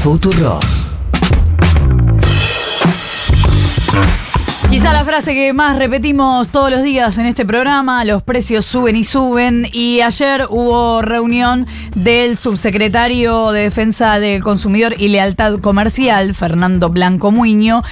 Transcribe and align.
Futuro. 0.00 0.60
Quizá 4.70 4.92
la 4.92 5.04
frase 5.04 5.34
que 5.34 5.52
más 5.52 5.76
repetimos 5.76 6.50
todos 6.50 6.70
los 6.70 6.82
días 6.82 7.18
en 7.18 7.26
este 7.26 7.44
programa, 7.44 8.04
los 8.04 8.22
precios 8.22 8.64
suben 8.64 8.96
y 8.96 9.04
suben, 9.04 9.68
y 9.72 10.00
ayer 10.02 10.46
hubo 10.50 11.02
reunión 11.02 11.66
del 11.94 12.36
subsecretario 12.36 13.50
de 13.50 13.62
Defensa 13.62 14.20
del 14.20 14.42
Consumidor 14.42 14.94
y 14.98 15.08
Lealtad 15.08 15.58
Comercial, 15.60 16.34
Fernando 16.34 16.90
Blanco 16.90 17.32
Muño, 17.32 17.82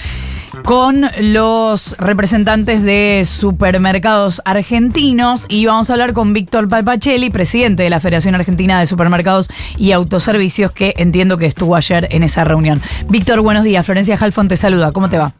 con 0.66 1.06
los 1.20 1.96
representantes 1.96 2.82
de 2.82 3.22
supermercados 3.24 4.42
argentinos 4.44 5.46
y 5.48 5.64
vamos 5.64 5.88
a 5.88 5.92
hablar 5.92 6.12
con 6.12 6.32
Víctor 6.32 6.68
Palpacelli, 6.68 7.30
presidente 7.30 7.84
de 7.84 7.90
la 7.90 8.00
Federación 8.00 8.34
Argentina 8.34 8.80
de 8.80 8.88
Supermercados 8.88 9.48
y 9.78 9.92
Autoservicios, 9.92 10.72
que 10.72 10.92
entiendo 10.96 11.38
que 11.38 11.46
estuvo 11.46 11.76
ayer 11.76 12.08
en 12.10 12.24
esa 12.24 12.42
reunión. 12.42 12.82
Víctor, 13.08 13.42
buenos 13.42 13.62
días. 13.62 13.86
Florencia 13.86 14.18
Halfon 14.20 14.48
te 14.48 14.56
saluda. 14.56 14.90
¿Cómo 14.90 15.08
te 15.08 15.18
va? 15.18 15.34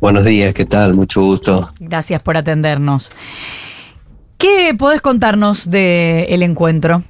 Buenos 0.00 0.24
días, 0.24 0.54
¿qué 0.54 0.64
tal? 0.64 0.94
Mucho 0.94 1.20
gusto. 1.20 1.70
Gracias 1.78 2.22
por 2.22 2.38
atendernos. 2.38 3.12
¿Qué 4.38 4.74
podés 4.78 5.02
contarnos 5.02 5.68
del 5.68 6.42
encuentro? 6.42 7.02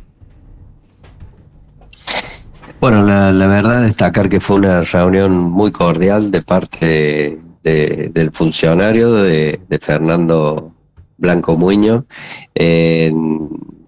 Bueno, 2.84 3.02
la, 3.02 3.47
verdad 3.47 3.83
destacar 3.83 4.29
que 4.29 4.41
fue 4.41 4.56
una 4.56 4.83
reunión 4.83 5.38
muy 5.38 5.73
cordial 5.73 6.30
de 6.30 6.42
parte 6.42 7.41
del 7.62 8.30
funcionario 8.30 9.15
de, 9.15 9.59
Fernando 9.80 10.70
Blanco 11.16 11.56
Muño. 11.56 12.05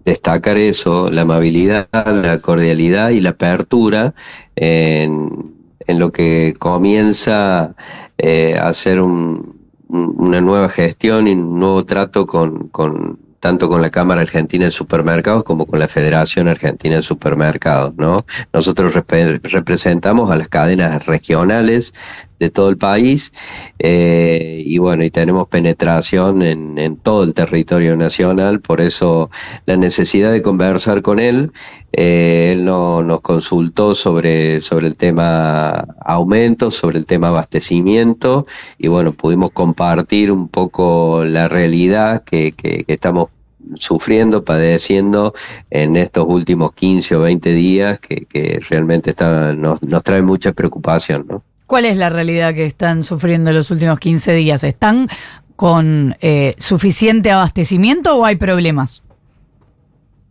destacar 0.03 0.57
eso, 0.57 1.11
la 1.11 1.21
amabilidad, 1.21 1.89
la 1.93 2.39
cordialidad 2.39 3.11
y 3.11 3.21
la 3.21 3.31
apertura 3.31 4.15
en, 4.55 5.53
en 5.87 5.99
lo 5.99 6.11
que 6.11 6.55
comienza 6.59 7.75
eh, 8.17 8.59
hacer 8.59 9.03
una 9.03 10.41
nueva 10.41 10.71
gestión 10.71 11.29
y 11.29 11.33
un 11.33 11.59
nuevo 11.59 11.85
trato 11.85 12.27
con, 12.27 12.69
con, 12.69 13.26
tanto 13.47 13.69
con 13.69 13.81
la 13.81 13.91
Cámara 13.91 14.23
Argentina 14.23 14.65
de 14.65 14.73
Supermercados 14.73 15.45
como 15.45 15.67
con 15.67 15.79
la 15.79 15.87
Federación 15.87 16.49
Argentina 16.49 16.97
de 16.97 17.03
Supermercados, 17.03 17.95
¿no? 17.97 18.27
Nosotros 18.53 18.93
representamos 18.93 20.33
a 20.33 20.37
las 20.37 20.49
cadenas 20.49 21.07
regionales 21.07 21.95
de 22.41 22.51
todo 22.51 22.69
el 22.71 22.77
país 22.77 23.33
eh, 23.79 24.65
y 24.67 24.79
bueno, 24.79 25.05
y 25.05 25.11
tenemos 25.11 25.47
penetración 25.47 26.43
en, 26.43 26.97
todo 26.97 27.23
el 27.23 27.35
territorio 27.35 27.97
nacional, 27.97 28.61
por 28.61 28.81
eso 28.81 29.31
la 29.65 29.77
necesidad 29.77 30.33
de 30.33 30.43
conversar 30.43 31.03
con 31.03 31.21
él, 31.21 31.53
eh, 31.93 32.51
él 32.53 32.65
no, 32.65 33.05
nos 33.05 33.21
consultó 33.21 33.95
sobre, 33.95 34.61
sobre 34.61 34.89
el 34.89 34.97
tema 34.97 35.87
aumentos, 36.05 36.75
sobre 36.75 36.99
el 36.99 37.07
tema 37.07 37.29
abastecimiento 37.29 38.45
y 38.77 38.89
bueno, 38.89 39.13
pudimos 39.13 39.53
compartir 39.53 40.33
un 40.33 40.49
poco 40.49 41.23
la 41.25 41.47
realidad 41.47 42.25
que, 42.25 42.51
que, 42.53 42.83
que 42.83 42.93
estamos 42.93 43.29
sufriendo, 43.75 44.45
padeciendo 44.45 45.35
en 45.71 45.97
estos 45.97 46.25
últimos 46.29 46.73
15 46.73 47.17
o 47.17 47.21
20 47.21 47.53
días 47.53 47.99
que, 47.99 48.27
que 48.27 48.61
realmente 48.69 49.11
está, 49.11 49.55
nos, 49.55 49.83
nos 49.83 50.03
trae 50.03 50.23
mucha 50.23 50.53
preocupación, 50.53 51.27
¿no? 51.29 51.43
¿Cuál 51.67 51.85
es 51.85 51.97
la 51.97 52.09
realidad 52.09 52.55
que 52.55 52.65
están 52.65 53.03
sufriendo 53.03 53.53
los 53.53 53.71
últimos 53.73 53.99
15 53.99 54.33
días? 54.35 54.63
¿Están 54.63 55.09
con 55.57 56.17
eh, 56.21 56.55
suficiente 56.59 57.31
abastecimiento 57.31 58.17
o 58.17 58.25
hay 58.25 58.37
problemas? 58.37 59.03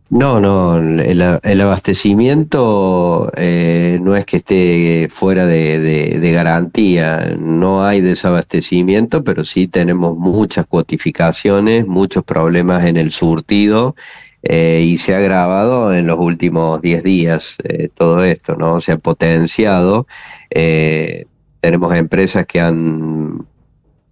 No, 0.08 0.40
no, 0.40 0.78
el, 0.78 1.60
abastecimiento 1.60 3.30
eh, 3.36 3.98
no 4.00 4.14
es 4.14 4.24
que 4.24 4.36
esté 4.36 5.08
fuera 5.10 5.46
de, 5.46 6.30
garantía, 6.32 7.34
no 7.36 7.84
hay 7.84 8.00
desabastecimiento, 8.00 9.24
pero 9.24 9.44
sí 9.44 9.66
tenemos 9.66 10.16
muchas 10.16 10.66
cuotificaciones, 10.66 11.88
muchos 11.88 12.22
problemas 12.22 12.84
en 12.84 12.96
el 12.96 13.10
surtido 13.10 13.96
eh, 14.44 14.84
y 14.86 14.96
se 14.98 15.14
ha 15.14 15.18
agravado 15.18 15.92
en 15.92 16.06
los 16.06 16.20
últimos 16.20 16.80
10 16.82 17.02
días 17.02 17.56
todo 17.94 18.22
esto, 18.22 18.54
¿no? 18.54 18.80
Se 18.80 18.92
ha 18.92 18.98
potenciado. 18.98 20.06
Eh, 20.50 21.26
tenemos 21.60 21.92
empresas 21.96 22.46
que 22.46 22.60
han, 22.60 23.44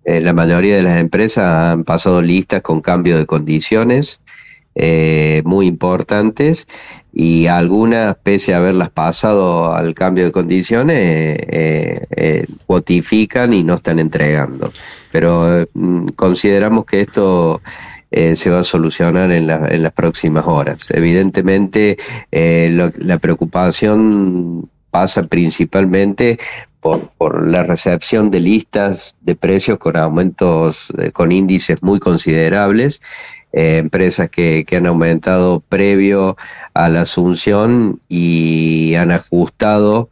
eh, 0.04 0.20
la 0.20 0.32
mayoría 0.32 0.76
de 0.76 0.82
las 0.82 0.98
empresas 0.98 1.44
han 1.44 1.84
pasado 1.84 2.20
listas 2.20 2.62
con 2.62 2.80
cambio 2.80 3.16
de 3.16 3.26
condiciones 3.26 4.20
eh, 4.74 5.42
muy 5.44 5.66
importantes 5.66 6.66
y 7.12 7.46
algunas, 7.46 8.16
pese 8.16 8.54
a 8.54 8.58
haberlas 8.58 8.90
pasado 8.90 9.72
al 9.72 9.94
cambio 9.94 10.24
de 10.24 10.32
condiciones, 10.32 10.96
eh, 10.98 12.46
cuotifican 12.66 13.52
y 13.52 13.62
no 13.62 13.74
están 13.74 13.98
entregando. 13.98 14.72
Pero 15.12 15.66
mm, 15.74 16.06
consideramos 16.16 16.84
que 16.84 17.00
esto... 17.02 17.60
se 18.14 18.48
va 18.48 18.60
a 18.60 18.62
solucionar 18.62 19.32
en, 19.32 19.50
en, 19.50 19.82
las 19.82 19.92
próximas 19.92 20.46
horas. 20.46 20.86
Evidentemente, 20.90 21.96
la 22.30 23.18
preocupación 23.18 24.70
pasa 24.94 25.24
principalmente 25.24 26.38
por, 26.78 27.08
por, 27.18 27.50
la 27.50 27.64
recepción 27.64 28.30
de 28.30 28.38
listas 28.38 29.16
de 29.22 29.34
precios 29.34 29.78
con 29.78 29.96
aumentos, 29.96 30.92
eh, 30.98 31.10
con 31.10 31.32
índices 31.32 31.82
muy 31.82 31.98
considerables, 31.98 33.02
eh, 33.54 33.78
empresas 33.78 34.28
que, 34.30 34.64
que, 34.66 34.76
han 34.76 34.86
aumentado 34.86 35.60
previo 35.60 36.36
a 36.74 36.88
la 36.88 37.02
asunción 37.02 38.00
y 38.08 38.94
han 38.96 39.12
ajustado 39.12 40.08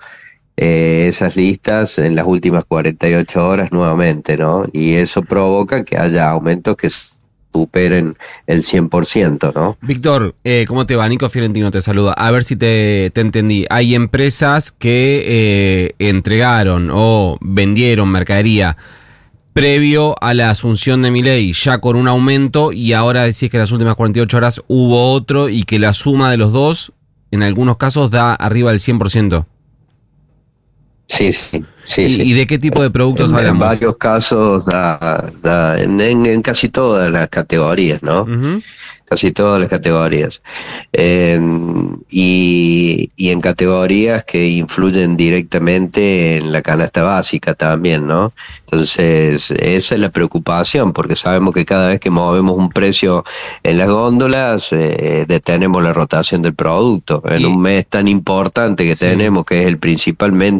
eh, 0.56 1.06
esas 1.08 1.34
listas 1.34 1.98
en 1.98 2.14
las 2.14 2.26
últimas 2.26 2.64
48 2.64 3.48
horas 3.48 3.72
nuevamente, 3.72 4.36
¿no? 4.36 4.66
Y 4.72 4.94
eso 4.94 5.22
provoca 5.22 5.84
que 5.84 5.96
haya 5.96 6.30
aumentos 6.30 6.76
que 6.76 6.88
superen 7.52 8.16
el 8.46 8.62
100%, 8.62 9.54
¿no? 9.54 9.76
Víctor, 9.80 10.34
eh, 10.44 10.64
¿cómo 10.68 10.86
te 10.86 10.94
va? 10.94 11.08
Nico 11.08 11.28
Fiorentino 11.28 11.70
te 11.70 11.82
saluda. 11.82 12.12
A 12.12 12.30
ver 12.30 12.44
si 12.44 12.56
te, 12.56 13.10
te 13.14 13.20
entendí. 13.22 13.66
Hay 13.70 13.94
empresas 13.94 14.72
que 14.72 15.24
eh, 15.26 15.94
entregaron 15.98 16.90
o 16.92 17.38
vendieron 17.40 18.10
mercadería 18.10 18.76
previo 19.52 20.14
a 20.20 20.34
la 20.34 20.50
asunción 20.50 21.02
de 21.02 21.10
mi 21.10 21.22
ley, 21.22 21.52
ya 21.52 21.78
con 21.78 21.96
un 21.96 22.08
aumento, 22.08 22.72
y 22.72 22.92
ahora 22.92 23.22
decís 23.22 23.50
que 23.50 23.56
en 23.56 23.62
las 23.62 23.72
últimas 23.72 23.94
48 23.94 24.36
horas 24.36 24.62
hubo 24.68 25.12
otro 25.12 25.48
y 25.48 25.64
que 25.64 25.78
la 25.78 25.92
suma 25.92 26.30
de 26.30 26.36
los 26.36 26.52
dos, 26.52 26.92
en 27.30 27.42
algunos 27.42 27.76
casos, 27.76 28.10
da 28.10 28.34
arriba 28.34 28.70
del 28.70 28.80
100%. 28.80 29.44
Sí, 31.06 31.32
sí. 31.32 31.64
Sí, 31.84 32.02
¿Y, 32.02 32.32
de 32.32 32.46
qué 32.46 32.58
tipo 32.58 32.80
de 32.80 32.90
productos 32.90 33.32
en, 33.32 33.38
hablamos? 33.38 33.62
En 33.62 33.68
varios 33.68 33.96
casos, 33.96 34.66
da, 34.66 35.30
da 35.42 35.80
en, 35.80 36.40
casi 36.40 36.68
todas 36.68 37.10
las 37.10 37.28
categorías, 37.28 38.02
¿no? 38.02 38.24
Casi 39.12 39.30
todas 39.30 39.60
las 39.60 39.68
categorías. 39.68 40.42
y, 42.10 43.10
y, 43.16 43.30
en 43.30 43.40
categorías 43.42 44.24
que 44.24 44.48
influyen 44.48 45.16
directamente 45.18 46.38
en 46.38 46.50
la 46.50 46.62
canasta 46.62 47.02
básica 47.02 47.54
también, 47.54 48.06
¿no? 48.06 48.32
Entonces, 48.72 49.50
esa 49.50 49.94
es 49.94 50.00
la 50.00 50.08
preocupación, 50.08 50.94
porque 50.94 51.14
sabemos 51.14 51.52
que 51.52 51.66
cada 51.66 51.88
vez 51.88 52.00
que 52.00 52.08
movemos 52.08 52.56
un 52.56 52.70
precio 52.70 53.22
en 53.62 53.76
las 53.76 53.90
góndolas, 53.90 54.72
eh, 54.72 55.26
detenemos 55.28 55.82
la 55.82 55.92
rotación 55.92 56.40
del 56.40 56.54
producto. 56.54 57.22
En 57.28 57.44
un 57.44 57.60
mes 57.60 57.86
tan 57.86 58.08
importante 58.08 58.86
que 58.86 58.96
tenemos, 58.96 59.44
que 59.44 59.60
es 59.60 59.66
el 59.66 59.76
principal 59.76 60.32
mes 60.32 60.54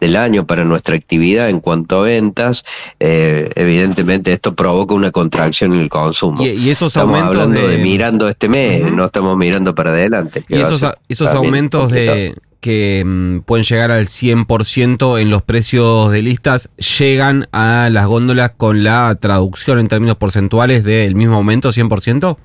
del 0.00 0.16
año 0.16 0.44
para 0.44 0.64
nuestra 0.64 0.96
actividad 0.96 1.50
en 1.50 1.60
cuanto 1.60 2.00
a 2.00 2.02
ventas, 2.02 2.64
eh, 2.98 3.50
evidentemente 3.54 4.32
esto 4.32 4.56
provoca 4.56 4.94
una 4.94 5.12
contracción 5.12 5.72
en 5.72 5.82
el 5.82 5.88
consumo. 5.88 6.44
Y, 6.44 6.68
esos 6.68 6.96
aumentos 6.96 7.52
de 7.52 7.76
mirando 7.92 8.28
este 8.28 8.48
mes, 8.48 8.90
no 8.90 9.06
estamos 9.06 9.36
mirando 9.36 9.74
para 9.74 9.90
adelante. 9.90 10.44
Y 10.48 10.60
esos, 10.60 10.82
esos 11.08 11.28
aumentos 11.28 11.90
de 11.90 12.34
que 12.60 13.02
mm, 13.04 13.40
pueden 13.40 13.64
llegar 13.64 13.90
al 13.90 14.06
100% 14.06 15.20
en 15.20 15.30
los 15.30 15.42
precios 15.42 16.10
de 16.10 16.22
listas, 16.22 16.70
llegan 16.98 17.48
a 17.52 17.90
las 17.90 18.06
góndolas 18.06 18.52
con 18.52 18.84
la 18.84 19.14
traducción 19.16 19.78
en 19.80 19.88
términos 19.88 20.16
porcentuales 20.16 20.84
del 20.84 21.14
mismo 21.14 21.36
aumento, 21.36 21.70
100%? 21.70 22.36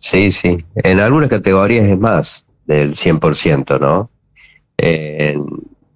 Sí, 0.00 0.32
sí. 0.32 0.64
En 0.74 1.00
algunas 1.00 1.30
categorías 1.30 1.86
es 1.86 1.98
más 1.98 2.44
del 2.66 2.94
100%, 2.94 3.80
¿no? 3.80 4.10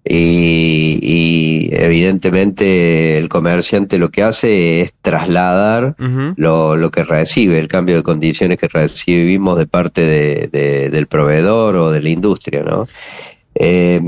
y, 0.09 1.56
evidentemente 1.85 3.19
el 3.19 3.29
comerciante 3.29 3.99
lo 3.99 4.11
que 4.11 4.23
hace 4.23 4.81
es 4.81 4.95
trasladar 5.03 5.97
lo, 6.37 6.77
lo, 6.77 6.91
que 6.91 7.05
recibe, 7.05 7.59
el 7.59 7.69
cambio 7.69 7.97
de 7.97 8.03
condiciones 8.03 8.59
que 8.59 8.69
recibimos 8.69 9.59
de 9.59 9.67
parte 9.67 10.03
de, 10.03 10.91
del 10.91 11.07
proveedor 11.07 11.77
o 11.77 11.91
de 11.91 12.03
la 12.03 12.09
industria, 12.09 12.63
¿no? 12.63 12.87
Eh, 13.55 14.01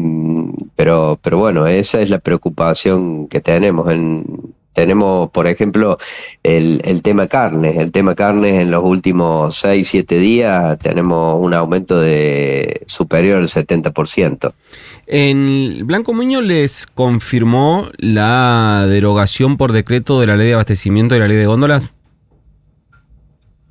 pero, 0.76 1.18
pero 1.22 1.38
bueno, 1.38 1.66
esa 1.66 2.00
es 2.00 2.10
la 2.10 2.18
preocupación 2.18 3.28
que 3.28 3.40
tenemos. 3.40 3.90
En, 3.90 4.24
tenemos, 4.78 5.28
por 5.30 5.48
ejemplo, 5.48 5.98
el, 6.44 6.80
el 6.84 7.02
tema 7.02 7.26
carnes. 7.26 7.78
El 7.78 7.90
tema 7.90 8.14
carnes 8.14 8.60
en 8.60 8.70
los 8.70 8.84
últimos 8.84 9.56
6, 9.56 9.88
7 9.88 10.18
días 10.20 10.78
tenemos 10.78 11.36
un 11.42 11.52
aumento 11.52 12.00
de 12.00 12.82
superior 12.86 13.38
al 13.38 13.48
70%. 13.48 14.52
En 15.08 15.84
Blanco 15.84 16.14
Muñoz 16.14 16.44
les 16.44 16.86
confirmó 16.86 17.88
la 17.96 18.86
derogación 18.88 19.56
por 19.56 19.72
decreto 19.72 20.20
de 20.20 20.28
la 20.28 20.36
ley 20.36 20.46
de 20.46 20.54
abastecimiento 20.54 21.16
y 21.16 21.18
la 21.18 21.26
ley 21.26 21.36
de 21.36 21.46
góndolas. 21.46 21.92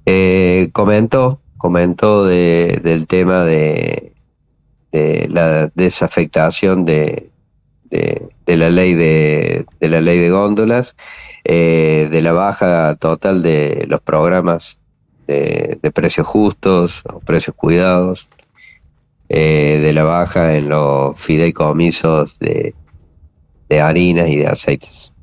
Eh, 0.06 0.68
comentó, 0.74 1.40
comentó 1.56 2.26
de, 2.26 2.82
del 2.84 3.08
tema 3.08 3.46
de, 3.46 4.12
de 4.92 5.30
la 5.30 5.72
desafectación 5.74 6.84
de, 6.84 7.30
de, 7.86 8.28
de 8.48 8.58
la 8.58 8.70
ley 8.70 8.96
de, 8.96 9.66
de, 9.80 9.90
la 9.90 10.02
ley 10.02 10.18
de 10.18 10.32
góndolas, 10.32 10.96
eh, 11.44 12.08
de 12.10 12.22
la 12.22 12.32
baja 12.32 12.96
total 12.96 13.44
de 13.44 13.86
los 13.88 14.02
programas 14.02 14.80
de, 15.28 15.78
de 15.82 15.92
precios 15.92 16.26
justos 16.26 17.04
o 17.14 17.20
precios 17.20 17.56
cuidados, 17.56 18.30
eh, 19.30 19.80
de 19.84 19.94
la 19.94 20.06
baja 20.06 20.56
en 20.56 20.70
los 20.70 21.20
fideicomisos 21.20 22.40
de, 22.40 22.74
de 23.68 23.82
harinas 23.82 24.30
y 24.30 24.38
de 24.38 24.48
aceites. 24.48 25.14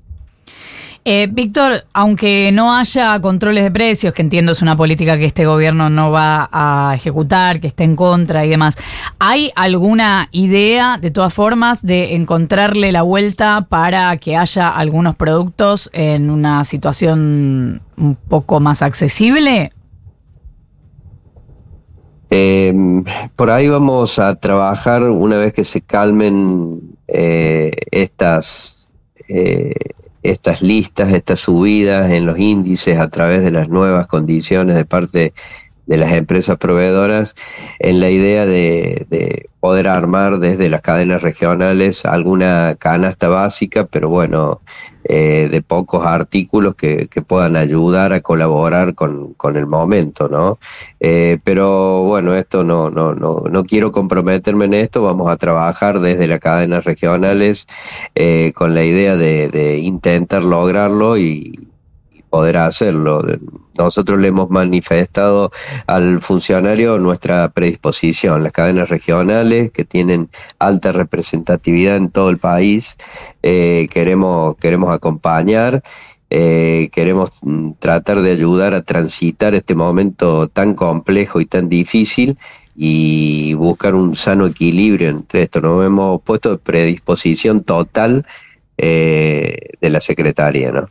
Eh, 1.06 1.28
Víctor, 1.30 1.84
aunque 1.92 2.50
no 2.50 2.74
haya 2.74 3.20
controles 3.20 3.62
de 3.62 3.70
precios, 3.70 4.14
que 4.14 4.22
entiendo 4.22 4.52
es 4.52 4.62
una 4.62 4.74
política 4.74 5.18
que 5.18 5.26
este 5.26 5.44
gobierno 5.44 5.90
no 5.90 6.10
va 6.10 6.48
a 6.50 6.94
ejecutar, 6.94 7.60
que 7.60 7.66
está 7.66 7.84
en 7.84 7.94
contra 7.94 8.46
y 8.46 8.48
demás, 8.48 8.78
¿hay 9.18 9.52
alguna 9.54 10.28
idea, 10.30 10.96
de 10.96 11.10
todas 11.10 11.34
formas, 11.34 11.84
de 11.84 12.14
encontrarle 12.14 12.90
la 12.90 13.02
vuelta 13.02 13.66
para 13.68 14.16
que 14.16 14.34
haya 14.34 14.70
algunos 14.70 15.14
productos 15.14 15.90
en 15.92 16.30
una 16.30 16.64
situación 16.64 17.82
un 17.98 18.16
poco 18.16 18.60
más 18.60 18.80
accesible? 18.80 19.72
Eh, 22.30 22.74
por 23.36 23.50
ahí 23.50 23.68
vamos 23.68 24.18
a 24.18 24.36
trabajar 24.36 25.02
una 25.02 25.36
vez 25.36 25.52
que 25.52 25.64
se 25.64 25.82
calmen 25.82 26.96
eh, 27.08 27.72
estas 27.90 28.88
eh, 29.28 29.74
estas 30.24 30.62
listas, 30.62 31.12
estas 31.12 31.40
subidas 31.40 32.10
en 32.10 32.26
los 32.26 32.38
índices 32.38 32.98
a 32.98 33.08
través 33.08 33.42
de 33.42 33.50
las 33.50 33.68
nuevas 33.68 34.06
condiciones 34.06 34.74
de 34.74 34.84
parte 34.84 35.34
de 35.86 35.96
las 35.96 36.12
empresas 36.12 36.56
proveedoras, 36.58 37.34
en 37.78 38.00
la 38.00 38.10
idea 38.10 38.46
de, 38.46 39.06
de 39.10 39.48
poder 39.60 39.88
armar 39.88 40.38
desde 40.38 40.68
las 40.68 40.82
cadenas 40.82 41.22
regionales 41.22 42.04
alguna 42.04 42.76
canasta 42.78 43.28
básica, 43.28 43.86
pero 43.86 44.08
bueno, 44.08 44.60
eh, 45.06 45.48
de 45.50 45.60
pocos 45.60 46.06
artículos 46.06 46.74
que, 46.76 47.08
que, 47.08 47.20
puedan 47.20 47.56
ayudar 47.56 48.14
a 48.14 48.22
colaborar 48.22 48.94
con, 48.94 49.34
con 49.34 49.56
el 49.56 49.66
momento, 49.66 50.28
¿no? 50.28 50.58
Eh, 50.98 51.38
pero 51.44 52.04
bueno, 52.04 52.34
esto 52.34 52.64
no, 52.64 52.88
no, 52.88 53.14
no, 53.14 53.44
no 53.50 53.64
quiero 53.64 53.92
comprometerme 53.92 54.64
en 54.64 54.74
esto, 54.74 55.02
vamos 55.02 55.30
a 55.30 55.36
trabajar 55.36 56.00
desde 56.00 56.26
las 56.26 56.40
cadenas 56.40 56.84
regionales 56.84 57.66
eh, 58.14 58.52
con 58.54 58.74
la 58.74 58.84
idea 58.84 59.16
de, 59.16 59.48
de 59.48 59.78
intentar 59.78 60.42
lograrlo 60.42 61.18
y, 61.18 61.68
poder 62.34 62.56
hacerlo. 62.56 63.24
Nosotros 63.78 64.18
le 64.18 64.26
hemos 64.26 64.50
manifestado 64.50 65.52
al 65.86 66.20
funcionario 66.20 66.98
nuestra 66.98 67.48
predisposición, 67.50 68.42
las 68.42 68.50
cadenas 68.50 68.88
regionales 68.88 69.70
que 69.70 69.84
tienen 69.84 70.30
alta 70.58 70.90
representatividad 70.90 71.94
en 71.94 72.10
todo 72.10 72.30
el 72.30 72.38
país, 72.38 72.96
eh, 73.44 73.86
queremos, 73.88 74.56
queremos 74.56 74.90
acompañar. 74.90 75.84
Eh, 76.28 76.88
queremos 76.92 77.30
mm, 77.42 77.74
tratar 77.78 78.20
de 78.20 78.32
ayudar 78.32 78.74
a 78.74 78.82
transitar 78.82 79.54
este 79.54 79.76
momento 79.76 80.48
tan 80.48 80.74
complejo 80.74 81.40
y 81.40 81.46
tan 81.46 81.68
difícil 81.68 82.36
y 82.74 83.54
buscar 83.54 83.94
un 83.94 84.16
sano 84.16 84.46
equilibrio 84.46 85.08
entre 85.08 85.42
esto. 85.42 85.60
Nos 85.60 85.86
hemos 85.86 86.20
puesto 86.22 86.58
predisposición 86.58 87.62
total 87.62 88.26
eh, 88.76 89.56
de 89.80 89.88
la 89.90 90.00
secretaria, 90.00 90.72
¿no? 90.72 90.88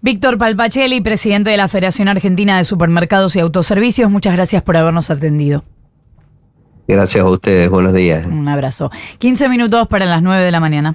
Víctor 0.00 0.38
Palpacelli, 0.38 1.00
presidente 1.00 1.50
de 1.50 1.56
la 1.56 1.66
Federación 1.66 2.06
Argentina 2.06 2.56
de 2.56 2.64
Supermercados 2.64 3.34
y 3.34 3.40
Autoservicios, 3.40 4.10
muchas 4.10 4.34
gracias 4.34 4.62
por 4.62 4.76
habernos 4.76 5.10
atendido. 5.10 5.64
Gracias 6.86 7.24
a 7.24 7.28
ustedes, 7.28 7.68
buenos 7.68 7.92
días. 7.92 8.26
Un 8.26 8.48
abrazo. 8.48 8.90
15 9.18 9.48
minutos 9.48 9.88
para 9.88 10.06
las 10.06 10.22
9 10.22 10.44
de 10.44 10.50
la 10.50 10.60
mañana. 10.60 10.94